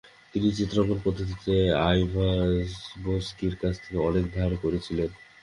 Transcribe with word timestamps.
তিনি 0.33 0.47
চিত্রাঙ্কনের 0.57 1.03
পদ্ধতিতে 1.05 1.53
আইভাজভস্কির 1.87 3.53
কাছ 3.61 3.75
থেকে 3.83 3.97
অনেক 4.09 4.23
ধার 4.33 4.51
করেছিলেন। 4.63 5.09